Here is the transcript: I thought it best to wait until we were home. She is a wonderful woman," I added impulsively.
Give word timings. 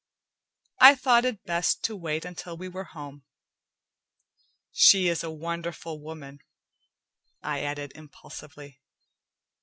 I 0.79 0.95
thought 0.95 1.25
it 1.25 1.43
best 1.43 1.83
to 1.83 1.95
wait 1.95 2.25
until 2.25 2.57
we 2.57 2.67
were 2.67 2.85
home. 2.85 3.23
She 4.71 5.07
is 5.09 5.23
a 5.23 5.29
wonderful 5.29 5.99
woman," 6.01 6.39
I 7.43 7.59
added 7.61 7.91
impulsively. 7.93 8.79